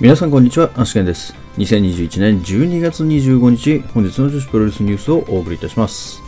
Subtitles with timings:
[0.00, 1.34] 皆さんこんにちは、アシケンです。
[1.58, 6.22] 2021年12月25日、本日の女子プロレスニュースをお送りいたします。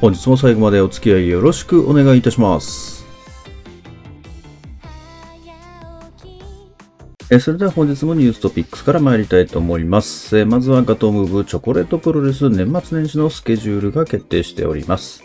[0.00, 3.04] 本日も最後までお付き合いよろしくお願いいたします。
[7.32, 10.38] えそれでは本日もニューストピックスから参りたいと思います。
[10.38, 15.24] えまずはガトームーブチョコレートプロレス年末年始のスケジュールが決定しております。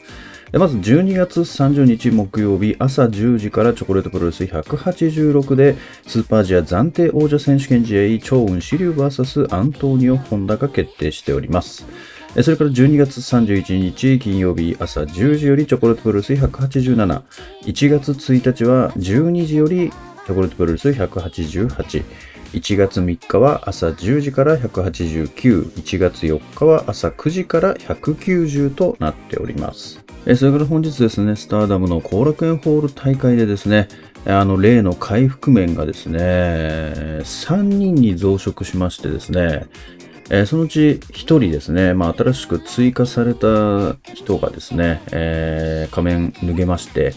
[0.54, 5.76] えーまず12月30日木曜日朝10時からチョコレートプロレス186で
[6.08, 11.86] スーパージア暫定王者選手権試合超雲支流 VS アントーニオ・ホンダが決定しております。
[12.44, 17.22] それから12月31日金曜日朝10時よりチョコレートプロレス187。
[17.64, 19.90] 1月1日は12時より
[20.26, 22.04] チョコレートプロレス188。
[22.52, 25.72] 1月3日は朝10時から189。
[25.74, 30.05] 1月4日は朝9時から190となっております。
[30.28, 33.88] えそれから本日ですね、スターダムの後楽園ホール大会でですね、
[34.26, 39.68] あの例の回復面がですね、3人に増殖しましてですね、
[40.32, 47.14] えそのうち1人ですね、まあ、新しく追加された人がですね、えー仮面脱げまして、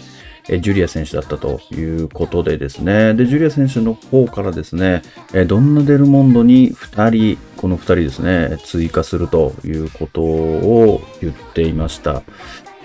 [0.61, 5.01] ジュリア選手だったということでですね、で、ジュリア選手の方からですね、
[5.33, 12.23] えードンナデルモンドに2人、この2人ですね、追加するということを言っていました。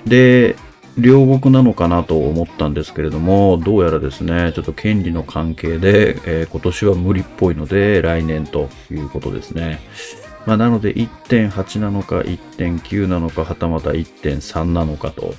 [0.06, 0.56] で、
[0.98, 9.80] 両国なのかなと思ったんですけれども、どうやらですね、ちょっと権利の関係で、えー今年は無理っぽいので、来年ということですね。
[10.46, 15.34] まあ、なので1.8なのか1.9なのかはたまた1.3なのかと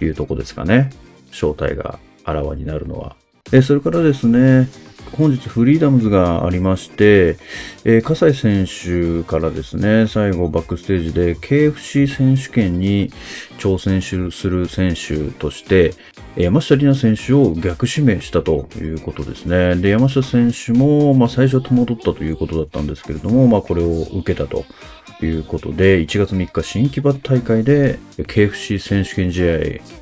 [0.00, 0.90] いうとこですかね。
[1.30, 3.16] 正体があらわになるのは。
[3.52, 4.68] えそれからですね、
[5.16, 7.36] 本日フリーダムズがありまして、
[7.84, 13.10] えー、葛西選手からですね、最後バックステージで KFC 選手権に
[13.58, 15.94] 挑戦する選手として、
[16.36, 19.74] え山下里奈選手を逆指名したということですね。
[19.74, 24.64] で、山下選手も、まあ、最初は戸惑ったということだったんですけれども、まあ、これを受けたと
[25.20, 29.58] ということで、1月3日新木場大会で KFC 選手権試合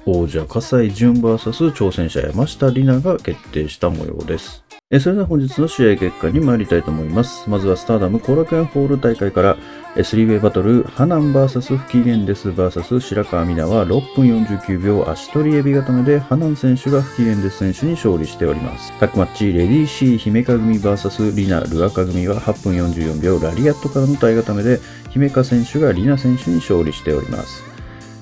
[0.07, 4.68] 王者葛西潤 VS 挑戦者山下里奈が決定した模様です。
[5.01, 7.51] それでは本日の試合結果に参りたいと思います。
[7.51, 9.59] まずはスターダム後楽園ホール大会から、
[9.95, 18.99] えスリーウェイバトル、ハナン VS 不機嫌です VS 白川美奈は6分49秒足取りエビ固めでハナン選手が不機嫌です選手に勝利しております。
[18.99, 27.78] タッグマッチ、レディーシー姫香組 VS リナ・ルアカ組は8分44秒ラリアットからの体固めで姫香選手がリナ選手に勝利しております。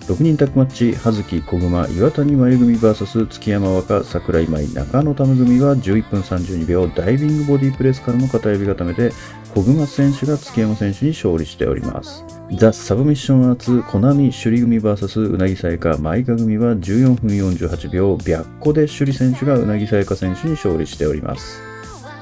[0.06, 9.10] 6人タッグマッチ、葉月、小熊、岩谷真由組 VS 月山若、桜井舞、中野玉組は11分32秒、ダイビングボディプレスからの片指固めで、
[9.52, 12.24] 小熊選手が月山選手に勝利しております。
[12.52, 21.60] ザ・サブミッションアーツ、コナミ、首里組 VS うなぎさやか、舞香組は14分48秒、白子で首里選手がうなぎさやか選手に勝利しております。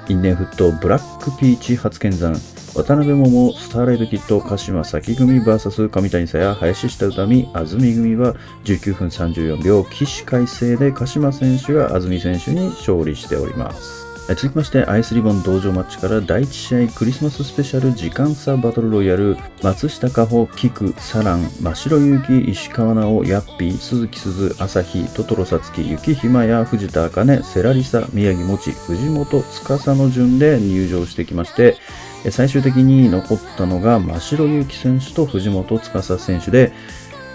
[0.09, 2.35] 因縁沸騰ブラックピーチ初見山
[2.75, 14.05] 渡辺桃スターライトキット鹿島咲組 VS 上谷さや林下歌美安住組は19分34秒起死回生で鹿島選手が安住選手に勝利しております。
[14.27, 31.77] 続きましてアイスリボン道場マッチから第1試合クリスマススペシャル時間差バトルロイヤル松下加穂菊サラン真城ゆき石川直ヤッピー鈴木鈴朝日トトロさつき雪ひまや藤田茜セラリサ宮城もち藤本司の順で入場してきまして
[32.31, 36.73] 最終的に残ったのが真城ゆき選手と藤本司選手で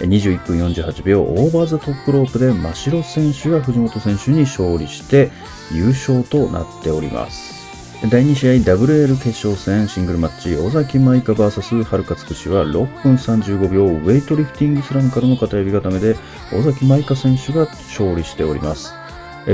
[0.00, 5.30] 21分48秒オーバーザトップロープで真城選手が藤本選手に勝利して
[5.72, 7.60] 優勝となっております。
[8.08, 16.16] 第2試合 WL 決勝戦シングルマッチ尾崎舞香 VS はるかつくしは6分35秒ウェイトリフティングスラムからの片指固めで
[16.54, 18.94] 尾崎舞香選手が勝利しております。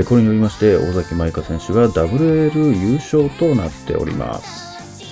[0.07, 4.66] これによりまして尾崎舞香選手が WL 優勝となっております。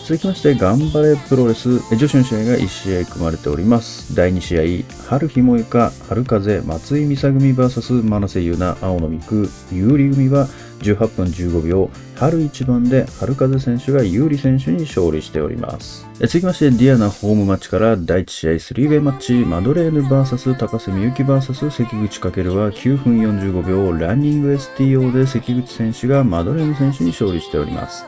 [0.05, 1.79] 続きまして、頑張れプロレス。
[1.95, 4.13] 女子の試合が1試合組まれております。
[4.13, 10.47] 第2試合、春日萌香、春風、松井美沙組 VS 真瀬優奈、青野美久、有利組は
[10.81, 16.05] 18分15秒、春一番で春風選手が有利選手に勝利しております。
[16.19, 28.05] 続きまして、ディアナホームマッチから第1試合スリーウェイマッチ、マドレーヌ VS 高瀬美幸 VS 関口翔は9分45秒、ランニング STO で関口選手がマドレーヌ選手に勝利しております。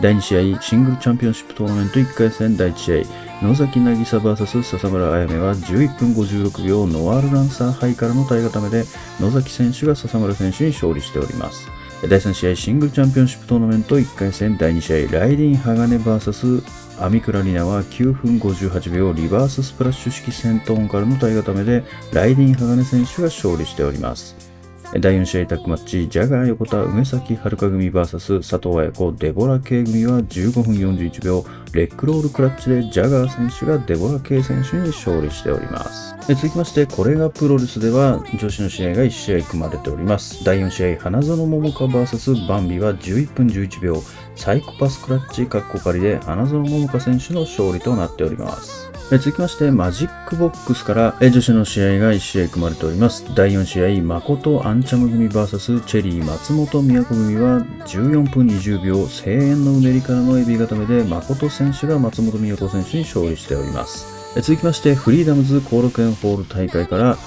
[0.00, 3.06] 第2試合シングルチャンピオンシップトーナメント1回戦第1試
[3.42, 8.84] 合野崎渚 VS 笹村彩芽は11分56秒ノワールランサーハイからの体固めで
[9.20, 11.68] 野崎選手が笹村選手に勝利しております。
[12.08, 16.62] 第3試合シングルチャンピオンシップトーナメント1回戦第2試合ライディン鋼 VS
[17.04, 24.49] アミクラリナは9分58秒リバーススプラッシュ式戦闘音からの体固めでライディン鋼選手が勝利しております。
[24.98, 36.16] 第4試合タッグマッチ、ジャガー横田梅崎遥組 VS 佐藤綾子デボラ K 組は15分41秒、レックロールクラッチでジャガー選手がデボラ K 選手に勝利しております。
[36.26, 40.42] 続きまして、これがプロレスでは女子の試合が1試合組まれております。
[40.42, 44.02] 第4試合、花園桃香 VS バンビは11分11秒、
[44.34, 48.89] サイコパスクラッチカッコ仮で花園桃香選手の勝利となっております。
[49.18, 53.24] 続きまして、マジックボックスから女子の試合が1試合組まれております。
[53.34, 64.06] 第4試合、誠アンチャム組 VS チェリー松本宮子組は14分20秒、声援のうねりからのエビ固めで誠選手が松本宮子選手に勝利しております。
[64.40, 67.18] 続きまして、フリーダムズコールケンホール大会から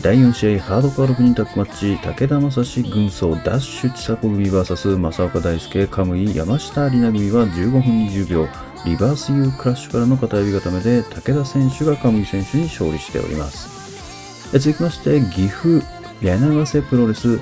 [0.00, 14.58] 第4試合ハードカー6人タッグマッチ武田正史軍曹ダッシュ千佐子組 VS 正岡大輔カムイ山下里奈組は15分20秒リバース U クラッシュからの片指固めで武田選手が上井選手に勝利しております。
[14.58, 15.84] 続きまして、岐阜
[16.20, 17.38] 柳瀬プロレス。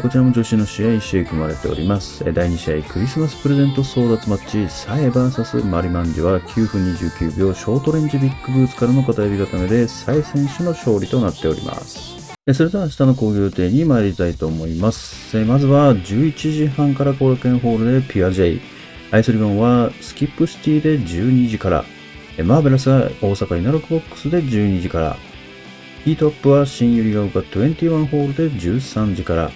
[0.00, 2.24] こちらも女子の試合1試合組まれております。
[2.32, 12.34] 第2試合クリスマスプレゼント争奪マッチ、サエ VS マリマンジは9分29秒ショートレンジビッグブーツからの片指固めでサエ選手の勝利となっております。
[12.52, 15.36] それでは明日の工業予定に参りたいと思います。
[15.44, 18.60] まずは11時半から後楽園ホールでピアジ
[19.12, 21.84] アイスリボンはスキップシティで12時から、
[22.42, 25.16] マーベラスは大阪稲六ボックスで12時から、
[26.06, 29.50] ヒートアップは新百合ヶ丘21ホールで13時から、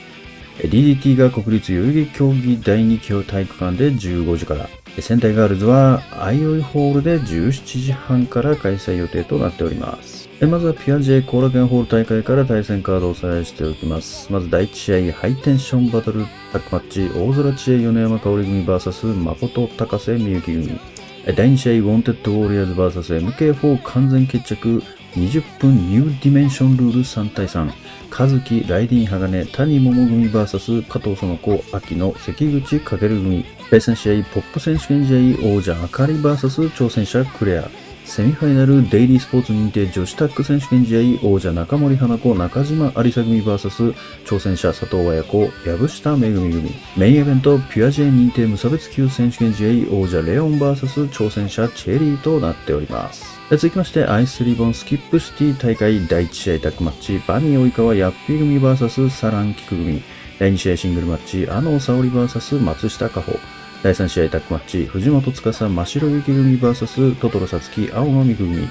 [0.59, 4.69] DDT が国立代々木競技第2級体育館で15時から、
[5.01, 10.16] 仙台ガールズはアイオイホールで17時半から開催予定となっております。
[10.43, 14.31] まずはピアジェ後楽園ホール大会から対戦カードをおさらいしておきます。
[14.31, 20.79] まず第1試合、ハイテンションバトルタックマッチ、大空知恵米山香織組 VS 誠高瀬みゆき組。
[21.25, 24.83] 第2試合、ウォンテッドウォリアーズ VSMK4 完全決着
[25.15, 27.73] 20分ニューディメンションルール3対3。
[28.11, 33.47] 和樹、ライディン鋼、谷桃組 VS 加藤園子、秋の関口かける組。
[33.71, 37.86] 第3試合、ポップ選手権試合、王者あかり VS 挑戦者クレア。
[38.07, 43.95] セミファイナルデイリースポーツ認定女子タッグ選手権試合王者中森花子中島有沙組 VS
[44.25, 46.71] 挑戦者佐藤綾子藪下めぐみ組。
[46.97, 53.39] メインイベントピュアジェ認定無差別級選手権試合王者レオン VS 挑戦者チェリーとなっております。
[53.51, 60.01] 続きましてアイスリボンスキップシティ大会第1試合タッグマッチバニー及川ヤッピー組 VS サランキク組。
[60.39, 63.37] 第2試合シングルマッチ阿野沙織 VS 松下加穂。
[63.83, 68.69] 第3試合タックマッチ、藤本司、真白雪組 VS トトロサツキ、青野美組。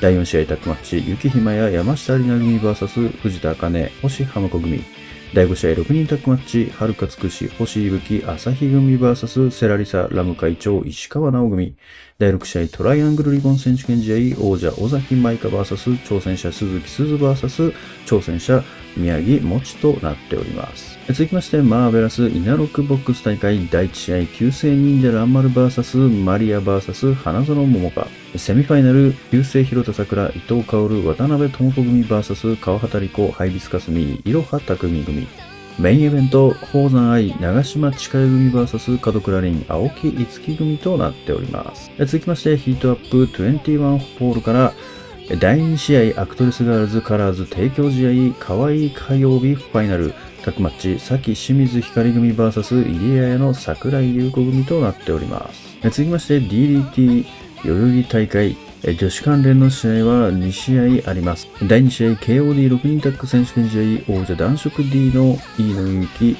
[0.00, 4.82] 第4試合タックマッチ、雪ひまや山下里奈組 VS 藤田茜、星浜子組。
[5.32, 11.74] 第5試合6人タッグマッチ、はるかつくし、星いぶき、朝日組 VS セラリサ、ラム会長、石川直組。
[12.18, 17.72] 第6試合トライアングルリボン選手権試合、王者尾崎舞香 VS 挑戦者鈴木鈴 VS
[18.06, 18.62] 挑戦者
[18.96, 20.97] 宮城もちとなっております。
[21.08, 28.06] 続きまして、マーベラスイナロックボックス大会第1試合、旧姓忍者ランマル VS マリア VS 花園桃香。
[28.36, 35.26] セミファイナル、旧姓広田桜、伊藤薫、渡辺智子組 VS 川畑理子、ハイビスカスミ、いろは匠組。
[35.78, 41.90] メインイベント、宝山愛、長島近江組 VS 門倉凛、青木五木組となっております。
[42.00, 44.74] 続きまして、ヒートアップ21ホールから、
[45.40, 50.12] 第2試合、アクトレスガールズカラーズ提供試合、河合火曜日ファイナル、
[50.44, 55.76] タックマッチ、崎清水光組 VS 入江の桜井優子組となっております。
[55.82, 57.24] 続きまして DDT
[57.64, 58.56] 代々木大会
[58.96, 61.48] 女子関連の試合は2試合あります。
[61.66, 66.36] 第2試合 KOD6 人タッグ選手権試合王者男色 D の飯野ゆき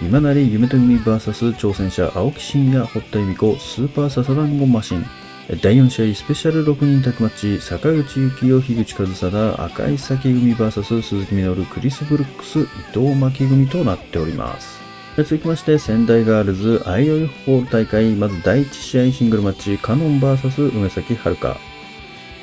[0.00, 5.04] 今成夢と組 VS 挑戦者青木真也堀田由美子スーパーササダンゴマシン
[5.48, 14.80] 第4試合スペシャル6人タッグマッチ坂口幸雄樋口和貞赤い崎組 VS 鈴木みのるクリス・ブルックス伊藤巻組となっております。
[15.16, 21.56] 続きまして仙台ガールズアイオイホール大会まず第1試合シングルマッチカノン VS 梅崎遥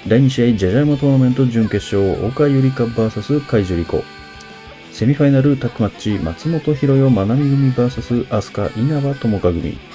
[0.06, 4.04] 第2試合ジャジャイモトーナメント準決勝岡ゆりか VS 海樹里子。
[4.92, 9.89] セミファイナルタッグマッチ松本博代まなみ組 VS 飛鳥稲葉友香組。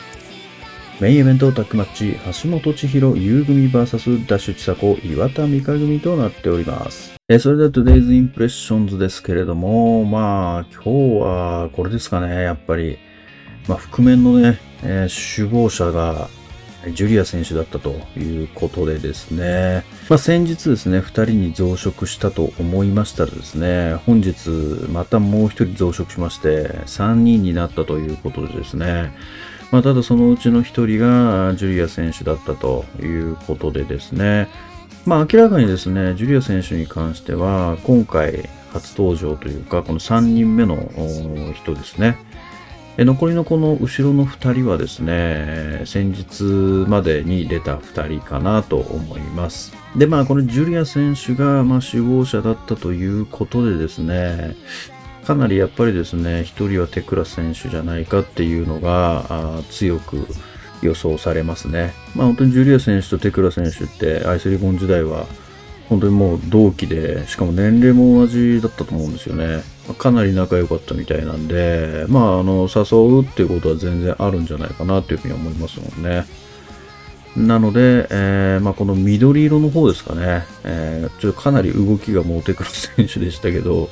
[1.01, 7.17] メインイベントタックマッチ、橋本千尋、優組 VS ダッシュ千佐子、岩田美香組となっております。
[7.29, 12.99] えそれでは Today's Impressions ですけれども、まあ、今日はこれですかね、やっぱり。
[13.67, 16.29] まあ、覆面のね、えー、首謀者が、
[16.93, 19.85] ジュリア選手だったということでですね。
[20.09, 24.51] まあ、先日ですね、二人に増殖したと思いましたらですね、本日
[24.93, 29.13] またもう一人増殖しまして、三人になったということでですね、
[29.71, 34.49] まあ、ただそのうちの一人がジュリア選手だったということでですね、
[35.04, 40.76] まあ明らかにですね、ジュリア選手に関しては、今回初登場というか、この3人目の
[41.54, 42.18] 人ですね。
[42.97, 46.44] 残りのこの後ろの2人はですね、先日
[46.88, 49.75] までに出た2人かなと思います。
[49.97, 54.54] で、まあ、このジュリア選手が、まあ、首謀者だったということでですね、
[55.25, 60.26] かなりやっぱりですね、1人はテクラ選手じゃないかっていうのが強く
[60.83, 61.95] 予想されますね。
[62.14, 65.26] まあ、本当にジュリア選手とテクラ選手ってアイスリボン時代は
[65.88, 69.62] 本当にもう同期で、しかも年齢も同じだったと思うんですよね。
[69.99, 76.25] かなり仲良かったみたいなんで、まあ、あの、誘うっていうことは全然あるんじゃないかなというふうに思いますもんね。
[77.37, 83.90] なので、えー、まあ、この緑色の方ですかね、えー、ちょっとかなり動きがもうテクラ選手でしたけど、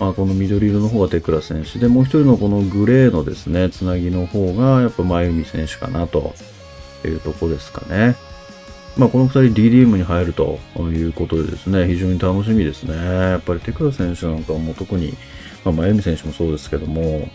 [0.00, 6.34] まあ、この緑色の方がテクラ選手で、もう一人のこのグレーのですね、つなぎの方が、やっぱ真由美選手かなと
[7.04, 8.16] いうとこですかね。
[8.96, 12.94] まあ、この2人 DDM に入るということでですね、非常に楽しみですね。
[12.94, 15.14] やっぱりテクラ選手なんかも特に、
[15.64, 17.28] まあ、真由美選手もそうですけども、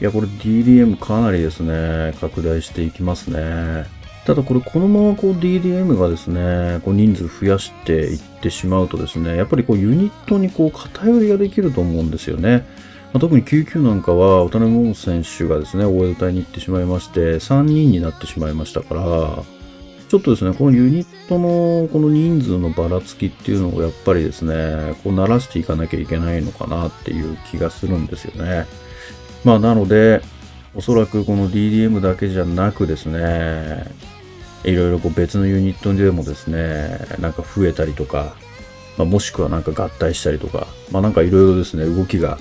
[0.00, 3.86] いや、これ DDM かなりですね、拡大していきますね。
[4.28, 12.66] ただこれこのままこう DDM がですね、こう人数増やしていってしまうとですね、やっぱりこうユニットにこう偏りができると思うんですよね。
[13.14, 19.02] まあ、特に99なんかは渡辺桃選手がですね、大江戸隊に行ってしまいまして、3人になってしまいましたから、
[20.10, 28.66] ちょっとですね、このユニットのこの人数のばらつきっていうのをやっぱりですね、こう慣らしていかなきゃいけないのかなっていう気がするんですよね。
[29.42, 30.20] まあなので、
[30.74, 33.90] おそらくこの DDM だけじゃなくですね、
[34.64, 38.34] いろいろこう別のユニットでもですね、なんか増えたりとか、
[38.96, 42.38] まあ、もしくはなんか合体したりとか、まあなんかいろいろですね、動きが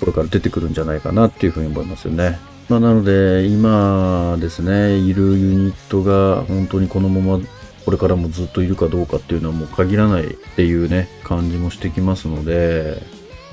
[0.00, 2.38] これから出てくるんじゃないかなっていうふうに思いますよね。
[2.68, 7.44] まあ、なので、今ですね、いるユニットが本当にこのまま
[7.84, 13.00] これからもずっといるかどうかっていうのはもう限らないっていうね、感じもしてきますので、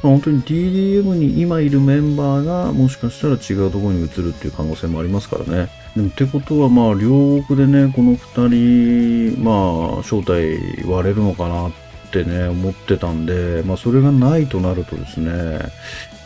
[0.01, 5.69] まあ、本当に DDM に今いるメンバーがもしかしたら違うところに移るっていう可能性もありますからね。
[5.95, 11.71] でもってことはまあ両国でね、この2人、まあ正体割れるのかなっ
[12.12, 15.59] てね、思ってたんで、まあそれがないとなるとですね、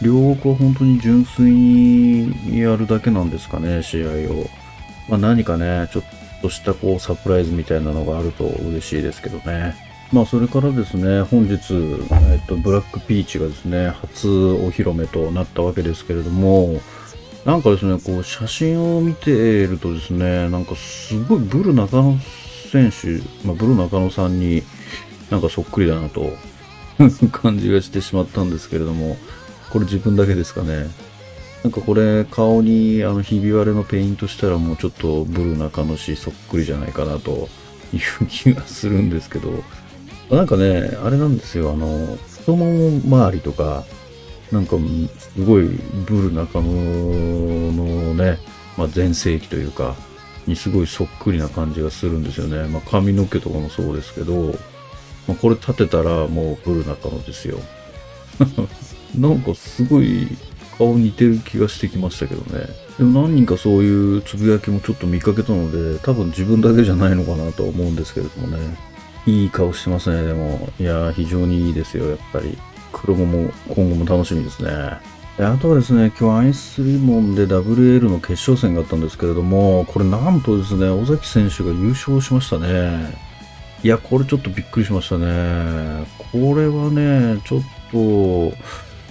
[0.02, 4.50] 両国は本当に純粋にやるだけなんですかね、試合を。
[5.10, 6.04] まあ、何かね、ちょっ
[6.42, 9.76] としたこうサプライズみたいなのがあると嬉しいですけどね。
[10.14, 11.74] まあそれからですね、本日、
[12.32, 16.80] えっと、ブラックピーチがですね、初お披露目となったわけですけれども、
[17.48, 22.18] なんかですね、こう写真を見ているとですね、なんかすごいブル中野
[22.70, 24.64] 選手、まあ、ブル中野さんに
[25.30, 26.34] なんかそっくりだなと
[27.32, 29.16] 感じがしてしまったんですけれども、
[29.70, 30.90] これ自分だけですかね。
[31.64, 37.48] なんかこれ顔にあのひび割れのペイントしたらもうちょっとブル中野氏そっくりじゃないかなと
[37.94, 39.64] いう気がするんですけど、
[40.30, 43.86] なんかね、あれなんですよ、あの、太もも周りとか、
[44.52, 44.78] なんか
[45.18, 45.64] すごい
[46.06, 48.38] ブル中野のね、
[48.78, 49.96] まあ、前世紀というか、
[50.46, 52.68] にすごいそっくりな感じがするんですよね。
[52.70, 54.54] まあ、髪の毛とかもそうですけど、
[55.28, 57.60] まあ、これ立てたらもうブル中野ですよ。
[59.18, 60.28] なんかすごい
[60.78, 62.68] 顔似てる気がしてきましたけどね。
[62.98, 68.78] でも何人かそういうつぶやきもちょっと見かけたので、多分自分だけじゃないのかなと思うんですけれどもね。
[69.26, 70.70] いい顔してますね、でも。
[70.80, 72.58] いやー、非常にいいですよ、やっぱり。
[73.02, 74.72] 黒子も今後も楽しみですね。
[75.40, 83.16] あとはですね、今日アイスリモンで WL の決勝戦があったんですけれども、これなんとですね、尾崎選手が優勝しましたね。
[83.84, 86.08] いや、これちょっとびっくりしましたね。
[86.32, 87.62] これはね、ちょっ
[87.92, 88.52] と、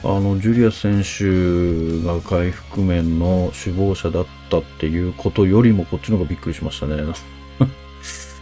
[0.02, 7.05] あの、ジュリア選手が回復面の首謀者だったっていうことよりもこっちの方がびっくりしましたね。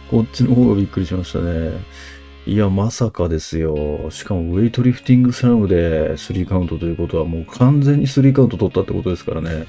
[0.09, 1.71] こっちの方がびっくりしましたね。
[2.47, 4.11] いや、まさかですよ。
[4.11, 9.65] しかもウェイトリフティングスラムで3カウントということはもう完全に3カウント取ったってことですからね。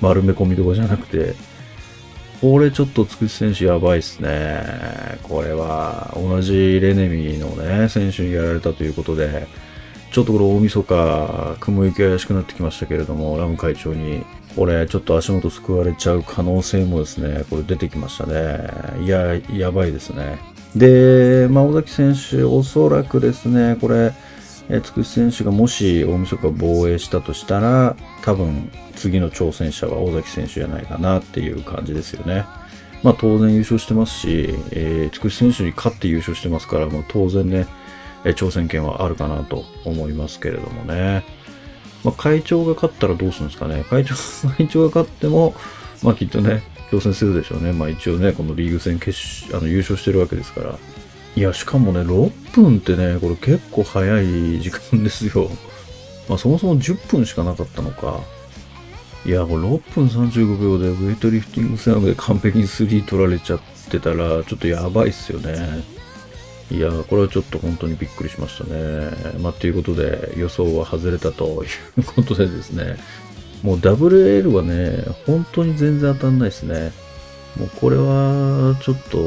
[0.00, 1.34] 丸め込みとかじゃなくて。
[2.40, 4.62] これちょっとつくし選手やばいっすね。
[5.24, 9.46] これは同じレネミーのね、選手にやられたということで、
[10.10, 14.24] ちょっとこれ大晦日、雲行き怪しくなってきましたけれども、ラム会長に、
[14.56, 19.04] これちょっと足元救われちゃう可能性もですね、これ出てきましたね。
[19.04, 20.38] いや、やばいですね。
[20.76, 24.12] で、まあ、尾崎選手、おそらくですね、これ、
[24.68, 32.44] えつくし選手がもし大晦日防衛したとしたら、多分次の挑戦者は尾崎選手じゃないかなっていう感じですよね。
[33.02, 37.66] まあ当然優勝してますし、えー、つくし選手に勝って優勝してますから、もう当然ね、
[38.24, 41.24] え挑戦権はあるかなと思いますけれどもね。
[42.04, 43.84] まあ、会長が勝ったらどうするんですかね。
[43.90, 44.14] 会長、
[44.56, 45.54] 会長が勝っても、
[46.02, 47.72] まあきっとね、挑戦するでしょうね。
[47.72, 49.16] まあ一応ね、このリーグ戦決
[49.54, 50.78] あの優勝してるわけですから。
[51.36, 55.50] いや、しかもね、6分ってね、これ結構早い時間ですよ。
[56.28, 58.20] まあそもそも10分しかなかったのか。
[59.24, 65.84] いや、これ6分35秒でウェイトリフティングサーで完璧に3取られちゃってたら、ちょっとやばいっすよね。
[66.70, 69.10] いや、これはちょっと本当にびっくりしましたね。
[69.40, 71.66] まあ、ということで、予想は外れたとい
[72.00, 72.96] うことでですね、
[73.62, 76.92] もう WL はね、本当に全然当たんないですね。
[77.58, 79.18] もうこれはちょっと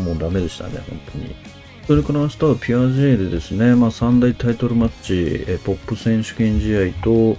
[0.00, 1.34] もうダメでしたね、本当に。
[1.86, 7.36] それから明日はピュア J でですね、まあ3大タイトルマッチ、えポップ選手権試合と、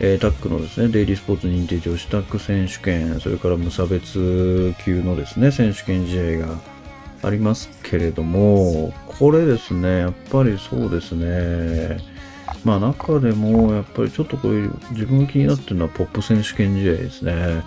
[0.00, 6.58] え、タックのですね、デイリースポーツ認定女子タック選手権、それから無差別級のですね、選手権試合が
[7.22, 11.98] ありますけれども、これですね、やっぱりそうですね、
[12.64, 17.62] まあ中でもやっぱりちょっとこれ自分が気になってるのはポップ選手権試合ですね。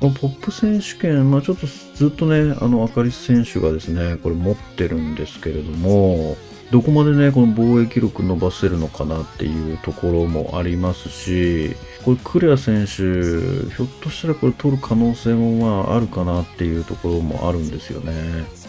[0.00, 6.36] このポップ選手権、まあちょっとずっとね、あの、あかり選手がですね、これ持ってるんですけれども、
[6.72, 18.12] どこまでね、この防衛記録伸ばせるのかなっていうところもありますし、これクレア選手、ひょっとしたらこれ取る可能性もまああるかなっていうところもあるんですよね。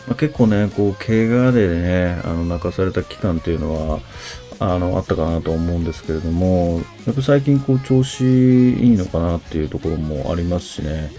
[0.06, 4.00] まあ、結構ね、こう、怪我でね、あの、泣かされた期間っていうのは、
[4.64, 11.12] あの、あったかなと思うんですけれども、やっぱ最近こう調子いいのかなっていうところもありますしね。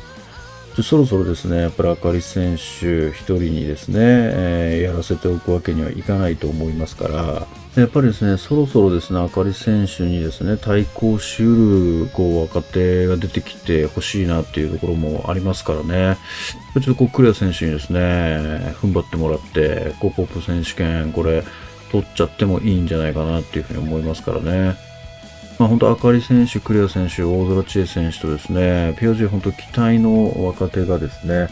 [0.83, 7.47] そろそろですね、やっぱりあかり選手一人にですね、えー、やらせておくわけにはいかないと思いますから、
[7.81, 16.17] やっぱりですね、そろそろですね、あかり選手にですね、対抗しうる、こう、若手が出てきてほしいなっていうところもありますからね。
[16.75, 21.45] ちょっとこう、クレア選手にですね、踏ん張ってもらって、こう、ポップ選手権、これ、
[21.95, 24.75] 取っちゃってもいいんじゃないかなっていうふうに思いますからね。
[25.61, 31.49] まあ、本当、あかり選手、クレア選手、大空知恵選手とですね、POG 本当期待の若手がですね、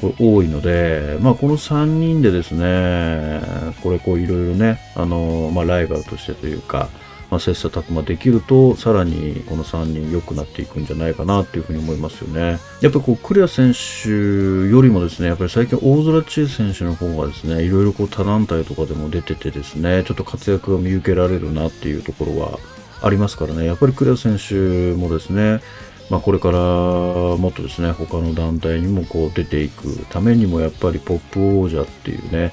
[0.00, 3.40] これ多いので、まあ、この3人でですね、
[3.80, 6.88] これこういろいろね、あの、まあ、ライバルとしてというか、
[7.30, 12.58] まあ、切磋琢磨できると、さらにこの3人良くなっていくんじゃないかなっていうふうに思いますよね。
[12.80, 22.58] やっぱりこう、クレア選手よりもですね、やっぱり最近大空知恵選手の方がですね、いろいろこう他団体とかでも出ててですね、ちょっと活躍が見受けられるなっていうところは
[23.02, 25.60] ありますからね、やっぱりクレア選手もですね、
[26.08, 32.52] まあ、これからもっとですね、他の団体にもこう出ていくためにも、やっぱりポップ王者っていうね、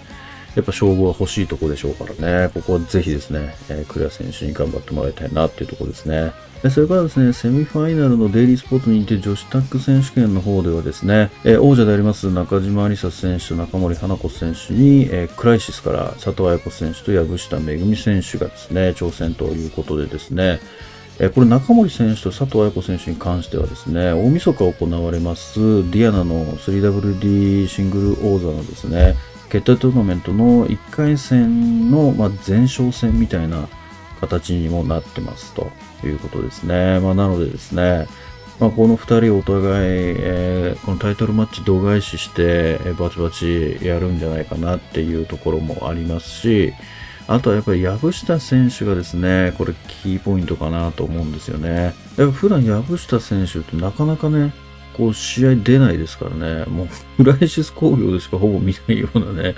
[0.55, 6.31] やっぱ称号は欲しいとこでしょうからね、ここはぜひですね、えー、クレア選手に頑張ってもらいたいなっていうところですね。
[6.69, 20.61] それからですね、セミファイナルのデイリースポーツにて女子タック選手権の方ではですね、えー、王者であります中島里沙選手と中森花子選手に、えー、クライシスから佐藤綾子選手と藪下めぐみ選手がですね、挑戦ということでですね、
[21.19, 25.59] えこれ中森選手と佐藤綾子選手に関してはですね、大晦日行われます
[25.91, 29.15] ディアナの 3WD シングル王座のですね、
[29.53, 33.67] 決定トーナメントの1回戦の、ま、前哨戦みたいな
[34.19, 35.69] 形にもなってますと
[36.03, 36.99] いうことですね。
[36.99, 38.07] まあ、なのでですね、
[38.59, 46.73] まあ、この2人お互い、えー、このタイトルマッチ度外視して、え、バチバチやるんじゃないかなっていうところもありますし、
[47.27, 51.93] あとはやっぱり藪下選手がですね、これキーポイントかなと思うんですよね。
[52.17, 54.51] やっぱ普段藪下選手ってなかなかね、
[54.93, 59.55] こう試合出ないですからね、もうフライシス工業でしかほぼ見ないようなね、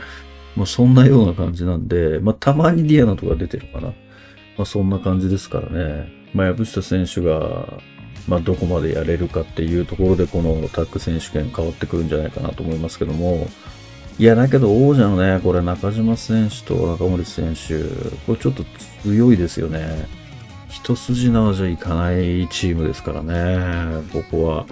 [0.56, 3.88] まあそんなような感じなんで、まあたまにディアナとか出てるかな。
[3.88, 3.94] ま
[4.60, 6.10] あそんな感じですからね。
[6.34, 7.82] まあ藪下選手が、
[8.28, 13.48] まあどこまでやれるかっていうところでこのタッグ選手権変わってくるんじゃないかなと思いますけども、
[14.18, 17.84] いや、だけど王者のね、これ中島選手と中森選手、
[18.26, 18.64] これちょっと
[19.04, 20.08] 強いですよね。
[20.70, 24.66] 一筋縄じゃいかないチームですからね、ここは。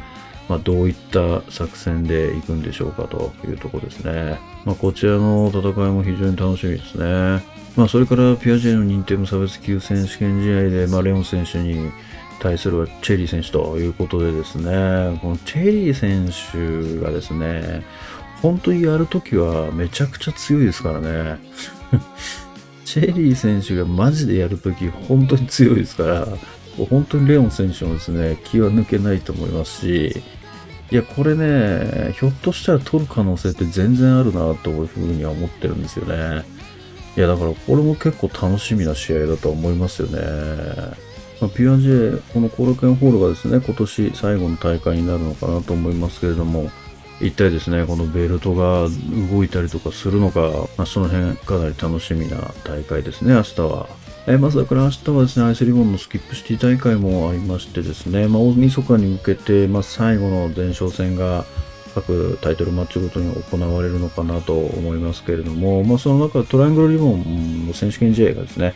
[0.50, 4.40] まあ、どういった作戦でいくんでしょうかというところですね。
[4.66, 7.44] まあ、こちらの戦いも非常に楽しみですね。
[7.76, 11.92] まあ、それからピアジェの認定無差別級選手権試合で、まあ、レオン選手に
[12.40, 17.84] 対するはチェリー選手ということでですね、このチェリー選手がですね、
[18.42, 21.40] 本当にやるときはめちゃくちゃ強いですからね。
[22.86, 26.28] チェリー選手がマジでやるとき本当に強いですから、
[26.78, 30.24] 本当にレオン選手もですね、気は抜けないと思いますし、
[30.92, 36.44] いや、これね、ひょっとしたら取る可能性って全然あるなというふうには思ってるんですよね。
[37.16, 40.20] いや、だからこれも結構楽しみな試合だと思いますよね。
[41.42, 46.72] まあ、P1J、このコールケンホールがですね、今年最後の大会になるのかなと思いますけれども、
[47.22, 48.88] 一体ですね、このベルトが
[49.32, 50.42] 動いたりとかするのか、
[50.78, 53.88] まあ、その辺かなり楽しみな大会ですね、明日は。
[54.26, 61.44] えまずこれ明日はですね、アイスリボンのスキップシティ大会もありましてですね、まあ、大晦日に向けて、まあ、最後の前哨戦が
[61.94, 68.76] 各タイトルマッチごとに行われるのかなと思いますけれども、まあ、その中、トライアングルリボンの選手権試合がですね、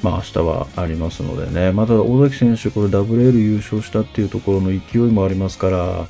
[0.00, 6.06] まあ、明日はありますのでね、また大崎選手、これ WL 優勝したっていうところの勢いもありますから、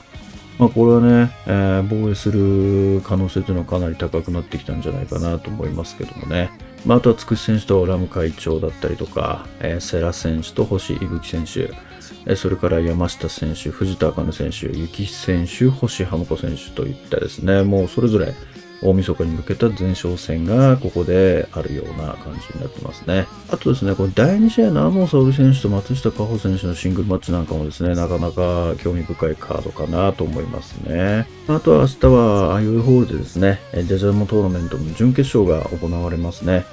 [0.59, 6.51] まあ、これはね、えー、防衛する可能性というのはかなり高くなってきたんじゃないかなと思いますけどもね。
[6.85, 11.75] まあ、あとはつくし選手とラム会長だったりとか、えー、セラ選手と星伊吹選手、
[12.27, 18.35] えー、それから山下選手、藤田茜選手、幸選手、星浜子選手といったですね、もうそれぞれ
[18.85, 23.27] 大晦日に向けた前哨戦がここであるような感じになってますね。
[23.51, 31.27] あとですね、この第2試合の天野沙織選手と松下加穂選手のシングルマッチなんかもですね、なかなか興味深いカードかなと思いますね。
[31.49, 36.65] あとは明日は、あいうホールでですね、ジャジャモトーナメントの準決勝が行われますね。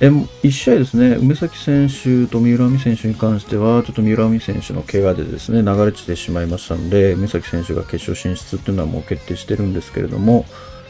[0.00, 10.46] え1試合ですね、梅崎選手と三浦美選手に関しては、ちょっと三浦美選手の怪我でですね、流れてしまいましたので、梅崎選手が決勝進出っていうのはもう決定してるんですけれども、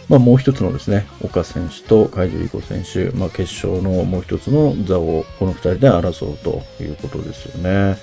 [0.09, 7.97] まあ、もう一つのですね、岡選手と海樹理子選手、まあ、決勝のもう一つの座をこの二人で争うということですよね。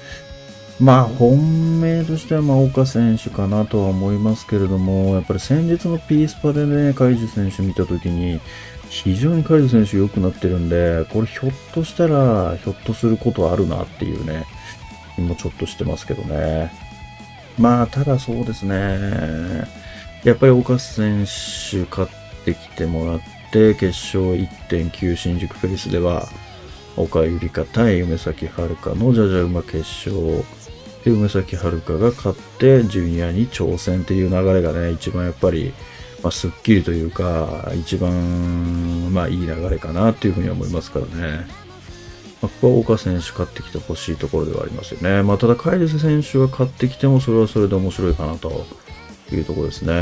[0.80, 8.40] まあ、本命としては、まあ、岡選手かなとは思いますけれども、やっぱり先日のピースパでね、海樹選手見たときに、
[8.90, 14.46] 非常に海樹選手良くなってるんで、これひょっとしたら、ひょっとすることあるなっていうね、
[15.18, 16.72] もちょっとしてますけどね。
[17.60, 19.81] まあ、ただそうですね。
[20.24, 23.20] やっぱり岡選手勝ってきてもらっ
[23.52, 26.28] て、決勝1.9新宿フェイスでは、
[26.96, 30.14] 岡ゆりか対梅崎遥のじゃじゃ馬決勝
[31.04, 35.74] で梅崎遥が勝ってジュニアに挑戦っていう流れがね、一番やっぱり、
[36.22, 41.48] まあ、すっきりというか、一番、まあ、いい流れかなっていうふうに思いますからね。
[42.42, 45.24] まあ、ここは岡選手勝ってきてほしいところではありますよね。
[45.24, 48.66] まあ、ただ、カイルス選手が勝ってきても、それはそれで面白いかなと
[49.36, 49.94] いうところですね。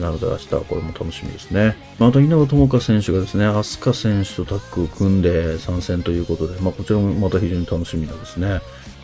[0.00, 1.76] なので明日はこれも楽しみですね。
[1.98, 8.60] まあ、あと稲葉友香選手がですね、飛鳥選手とタッグを組んで参戦ということで、まあ、こちらもまた非常に楽しみなですね、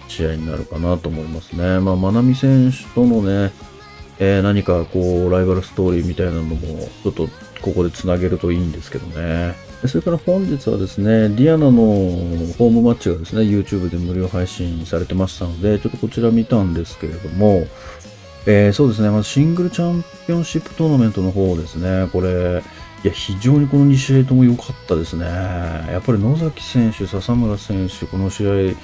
[0.08, 1.80] 試合になるかなと思いますね。
[1.80, 3.52] まあ、まなみ選手とのね、
[4.18, 6.56] えー、何かこう、ライバルストーリーみたいなのも、
[7.02, 7.28] ちょっと
[7.62, 9.54] ここで繋げるといいんですけどね。
[9.88, 17.66] それから本日はですね、ディアナのホームマッチがですね、YouTube で無料配信されてましたので、ちょっとこちら見たんですけれども、
[18.46, 22.62] えー、そうですね、まずシングルチャンピオンシップトーナメントの方ですね、これ、
[23.02, 25.24] いや、非常にこの2試合とも良かったですね。
[25.24, 28.76] やっぱり野崎選手、笹村選手、この試合、ち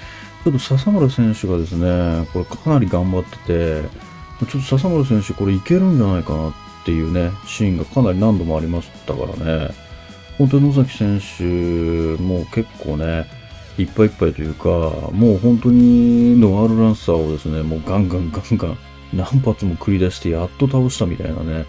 [0.46, 3.82] ょっと笹村選手がですね、これかなり頑張ってて、
[4.46, 6.52] ちょっと笹村選手、これいけるんじゃないかなっ
[6.84, 9.74] ていうね、シーンがかなり何度もありましたからね、
[10.38, 13.26] 本当に野崎選手もう結構ね、
[13.78, 14.68] いっぱいいっぱいというか、
[15.12, 18.78] もう本当にノワールランサーをですね、もうガンガンガンガン
[19.16, 21.64] 何発も繰り出してやっと倒したみたいなね。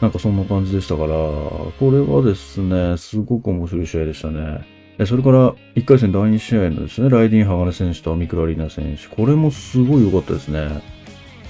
[0.00, 4.60] なんかそんな感じでしたから、これはですね、すごく面白い試合でしたね。
[5.06, 9.08] それから、1回戦第2試合のですね、ライディン・鋼選手とアミクラリーナ選手。
[9.14, 10.82] これもすごい良かったですね。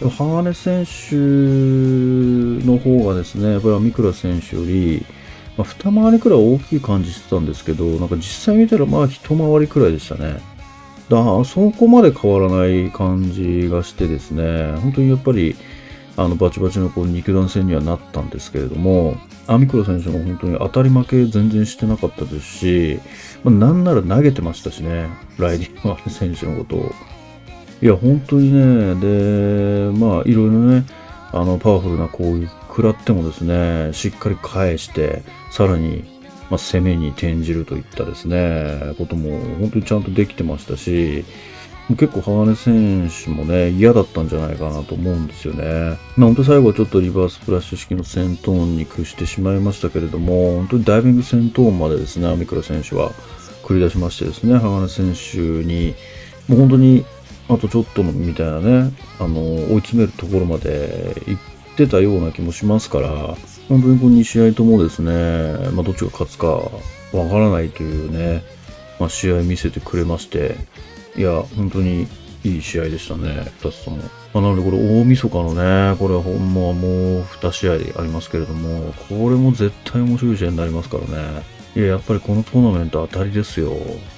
[0.01, 1.17] 鋼選手
[2.67, 5.05] の方がですね、やっぱりアミクラ選手より、
[5.57, 10.54] まあ、二回りくらい大きい感じしてたんですけど、なんか実際見たらまあ一回りくらいでしたね。
[11.09, 15.55] だそこまで変わらない感じがしてですね、本当にやっぱり、
[16.17, 23.01] あの、バチバチのこう肉弾戦にはなったんですけれども、アミクロ選手も本当に当たり負け全然してなかったですし、
[23.43, 26.93] まあ、なんなら投げてましたしね、ライディング選手のことを。
[27.83, 30.87] いや、本当にね、で、まあ、いろいろね、
[31.33, 36.05] あの、パワフルな攻撃食らってもですね、しっかり返して、さらに
[36.51, 41.25] まあ、攻めに転じるといったですね、ことも本当にちゃんとできてましたし、
[41.91, 45.99] 結構鋼選手もね、嫌だったんじゃないかなと思うんですよね。
[46.17, 53.13] まあ本当最後はちょっとリバースプラッシュ式の戦闘に屈してしまいましたけれども、本当にダイビング戦闘までですね、アミクラ選手は
[53.63, 55.95] 繰り出しましてですね、鋼選手に、
[56.49, 57.05] もう本当に
[57.49, 63.37] あとちょっとのみたいなね、あの、追い詰めるところまで行ってたような気もしますから、
[63.69, 68.43] 本当にこの2試合ともですね、まあ、どっちが勝つかわからないというね、
[69.01, 70.57] まあ、試合見せてくれまして、
[71.17, 72.07] いや、本当に
[72.45, 73.99] いい試合でしたね、2つとも。
[74.35, 81.54] まあ、なのでこれ大晦日のね、これはほんまもう2試合ありますけれども、これも絶対面白い試合になりますからね。
[81.77, 83.71] いや、やっぱりこのトーナメント当たりですよ。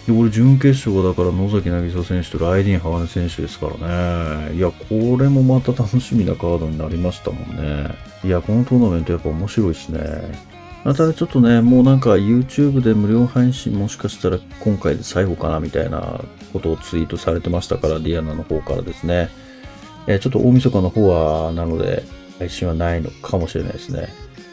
[0.06, 4.54] で、これ準決勝だから野崎渚選手とライディン・ハガネ選手ですからね。
[4.54, 7.94] いや、これもまた楽しみなカードになりましたもんね。
[8.22, 10.56] いや、このトーナメントやっぱ面白いですね。
[10.84, 16.20] ただちょっとね、もうなんか YouTube で無料配信もしかしたら今回で最後かなみたいな
[16.52, 19.30] ことをツイートされてましたから、ディアナの方からですね。
[20.06, 22.04] え、ちょっと大晦日の方は、なので、
[22.38, 24.08] 配信はないのかもしれないですね。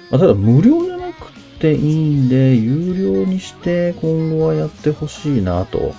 [0.09, 0.92] まあ、ただ無料じゃなく
[1.63, 5.93] ていいんで、有料にして今後はやってほしいなと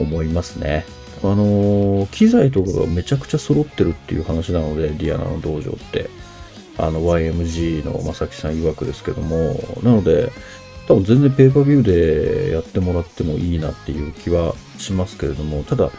[0.00, 0.84] 思いますね。
[1.22, 6.10] あのー、機材とかがめちゃくちゃ揃ってるっていう話なので、ディアナの道場って。
[6.78, 10.30] あの、YMG の正木さん曰くですけども、なので、
[10.88, 11.82] 多分全然ペーパービュー
[12.48, 15.90] でやってもらってもいいなっていう気はしますけれども、ただ、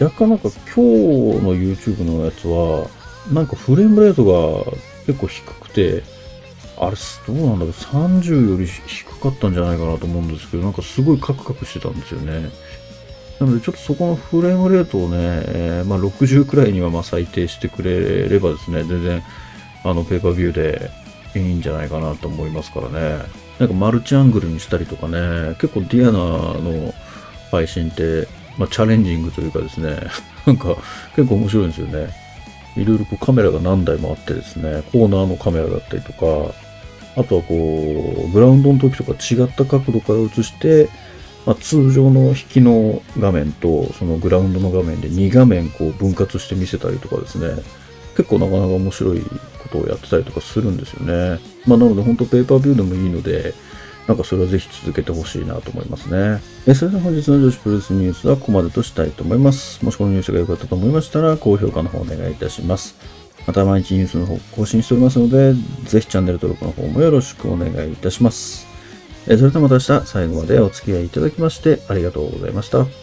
[0.00, 2.88] 若干なんか今日の YouTube のやつは、
[3.32, 4.72] なんかフレームレートが
[5.06, 6.02] 結構低くて、
[6.78, 12.50] あれ、どうなんだろう、30より低かったんじゃないかなと思うんですけど、なんかすごいカクカクしてたんですよね。
[13.38, 19.22] なので、ちょっとそこのフレームレートをね、えー、まあ、60くらいにはま最低してくれればですね、全然、
[19.84, 20.90] あの、ペーパービューで
[21.34, 23.24] いいんじゃないかなと思いますからね。
[23.58, 26.94] なんかマルチアングルにしたりとかね、結構ディアナの
[27.50, 28.26] 配信って、
[28.58, 29.98] まあ、チャレンジングというかですね、
[30.46, 30.76] なんか
[31.14, 32.21] 結構面白いんですよね。
[32.76, 36.54] いろいろこうカメラが何台もあってですね、コーナーのカメラだったりとか、
[37.16, 40.88] あとはこう、グラウンドの時とか違った角度から映して、
[41.44, 47.62] まあ、通常の引きの画面と、そのグラウンドの画面で2画面こう分割して見せたりとかですね、
[48.16, 51.40] 結構なかなか面白いことをやってたりとかするんですよね。
[51.66, 53.54] まあ、なので本当ペーパービューでもいいので、
[54.06, 56.42] なんかそれはぜひ続けてほしいなと思いますね。
[56.66, 59.84] えそれでは本日の女子プロレスニュースはここまでとしたいと思います。
[59.84, 62.96] もしこのニュースが良かったと思いましたら、高評価の方お願いいたします。
[63.46, 68.66] また毎日ニュースの方更新しておりますので、ぜひチャンネル登録の方もよろしくお願いいたします。
[69.28, 73.01] えそれではまた明日最後までお付き合いいただきましてありがとうございました。